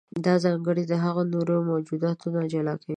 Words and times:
دا 0.25 0.33
ځانګړنه 0.43 0.95
هغه 1.05 1.21
د 1.25 1.29
نورو 1.33 1.55
موجوداتو 1.69 2.25
نه 2.35 2.43
جلا 2.53 2.73
کوي. 2.81 2.89